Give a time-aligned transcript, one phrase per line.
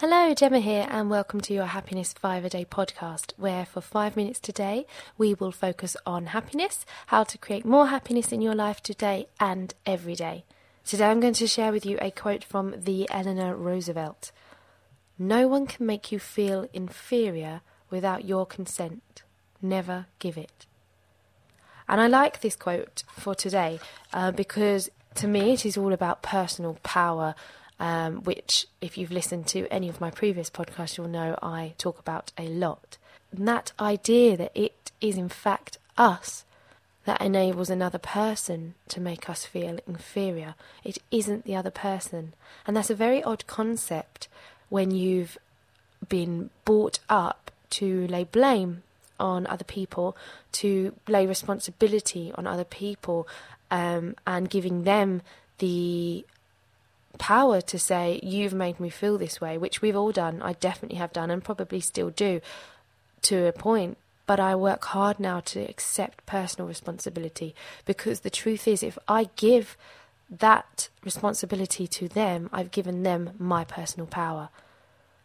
[0.00, 4.16] Hello, Gemma here, and welcome to your Happiness 5 a Day podcast, where for five
[4.16, 4.86] minutes today
[5.18, 9.74] we will focus on happiness, how to create more happiness in your life today and
[9.84, 10.44] every day.
[10.86, 14.32] Today I'm going to share with you a quote from the Eleanor Roosevelt
[15.18, 19.22] No one can make you feel inferior without your consent.
[19.60, 20.64] Never give it.
[21.86, 23.78] And I like this quote for today
[24.14, 27.34] uh, because to me it is all about personal power
[27.80, 31.98] um, which, if you've listened to any of my previous podcasts, you'll know I talk
[31.98, 32.98] about a lot.
[33.32, 36.44] And that idea that it is, in fact, us
[37.06, 40.54] that enables another person to make us feel inferior.
[40.84, 42.34] It isn't the other person.
[42.66, 44.28] And that's a very odd concept
[44.68, 45.38] when you've
[46.08, 48.82] been brought up to lay blame
[49.18, 50.16] on other people,
[50.52, 53.26] to lay responsibility on other people,
[53.70, 55.22] um, and giving them
[55.58, 56.24] the
[57.18, 60.42] power to say, You've made me feel this way, which we've all done.
[60.42, 62.40] I definitely have done and probably still do
[63.22, 63.98] to a point.
[64.26, 69.28] But I work hard now to accept personal responsibility because the truth is, if I
[69.34, 69.76] give
[70.30, 74.50] that responsibility to them, I've given them my personal power.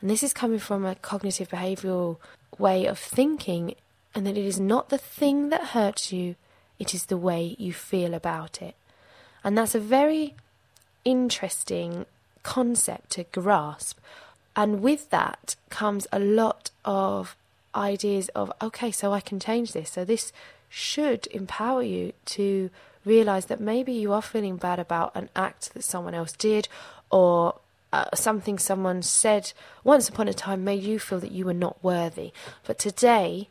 [0.00, 2.18] And this is coming from a cognitive behavioral
[2.58, 3.74] way of thinking,
[4.14, 6.36] and that it is not the thing that hurts you,
[6.78, 8.74] it is the way you feel about it.
[9.42, 10.34] And that's a very
[11.04, 12.06] interesting
[12.42, 13.98] concept to grasp.
[14.56, 17.36] And with that comes a lot of
[17.74, 19.90] ideas of, okay, so I can change this.
[19.90, 20.32] So this
[20.68, 22.70] should empower you to
[23.04, 26.68] realize that maybe you are feeling bad about an act that someone else did
[27.10, 27.54] or
[27.92, 31.82] uh, something someone said once upon a time made you feel that you were not
[31.82, 32.32] worthy.
[32.66, 33.48] But today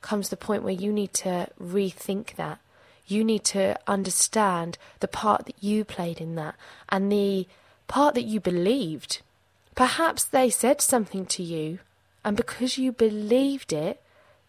[0.00, 2.60] comes the point where you need to rethink that
[3.10, 6.54] you need to understand the part that you played in that
[6.88, 7.46] and the
[7.86, 9.20] part that you believed.
[9.74, 11.78] Perhaps they said something to you,
[12.24, 14.02] and because you believed it,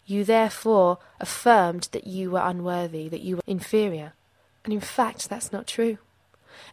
[0.04, 4.12] you therefore affirmed that you were unworthy, that you were inferior.
[4.64, 5.98] And in fact, that's not true.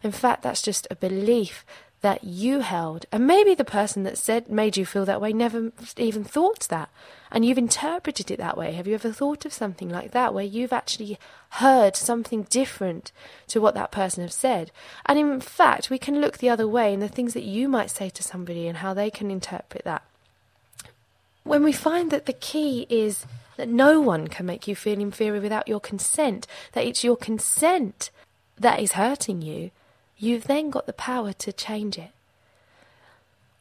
[0.02, 1.64] In fact, that's just a belief
[2.00, 3.06] that you held.
[3.10, 6.90] And maybe the person that said made you feel that way never even thought that.
[7.30, 8.72] And you've interpreted it that way.
[8.72, 11.18] Have you ever thought of something like that where you've actually
[11.50, 13.12] heard something different
[13.48, 14.70] to what that person has said?
[15.06, 17.90] And in fact, we can look the other way in the things that you might
[17.90, 20.02] say to somebody and how they can interpret that.
[21.42, 23.26] When we find that the key is
[23.56, 28.10] that no one can make you feel inferior without your consent, that it's your consent
[28.56, 29.70] that is hurting you,
[30.18, 32.10] you've then got the power to change it.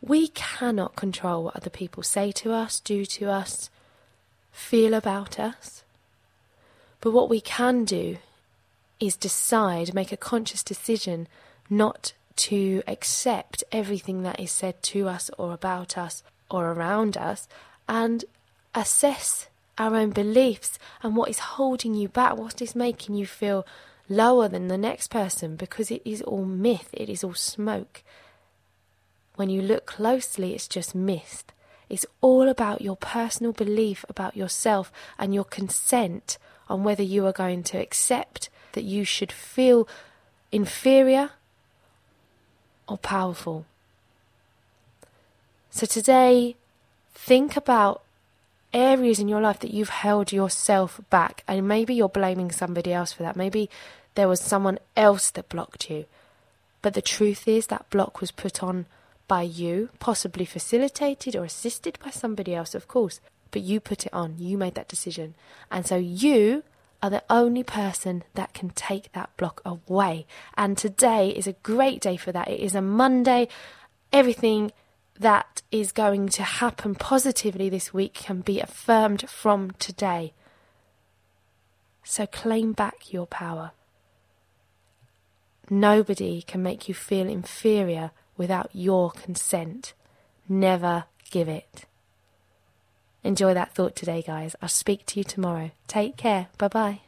[0.01, 3.69] We cannot control what other people say to us, do to us,
[4.51, 5.83] feel about us.
[7.01, 8.17] But what we can do
[8.99, 11.27] is decide, make a conscious decision
[11.69, 17.47] not to accept everything that is said to us or about us or around us
[17.87, 18.25] and
[18.73, 19.47] assess
[19.77, 23.65] our own beliefs and what is holding you back, what is making you feel
[24.09, 28.03] lower than the next person because it is all myth, it is all smoke.
[29.35, 31.53] When you look closely, it's just mist.
[31.89, 36.37] It's all about your personal belief about yourself and your consent
[36.69, 39.87] on whether you are going to accept that you should feel
[40.51, 41.31] inferior
[42.87, 43.65] or powerful.
[45.69, 46.55] So today,
[47.13, 48.01] think about
[48.77, 53.11] areas in your life that you've held yourself back, and maybe you're blaming somebody else
[53.11, 53.35] for that.
[53.35, 53.69] Maybe
[54.15, 56.05] there was someone else that blocked you.
[56.81, 58.85] But the truth is, that block was put on
[59.27, 63.19] by you, possibly facilitated or assisted by somebody else, of course.
[63.51, 65.35] But you put it on, you made that decision.
[65.71, 66.63] And so you
[67.01, 70.25] are the only person that can take that block away.
[70.55, 72.47] And today is a great day for that.
[72.47, 73.47] It is a Monday.
[74.13, 74.71] Everything
[75.19, 80.33] that is going to happen positively this week can be affirmed from today.
[82.03, 83.71] So claim back your power.
[85.69, 89.93] Nobody can make you feel inferior without your consent.
[90.47, 91.85] Never give it.
[93.23, 94.55] Enjoy that thought today, guys.
[94.61, 95.71] I'll speak to you tomorrow.
[95.87, 96.47] Take care.
[96.57, 97.06] Bye bye.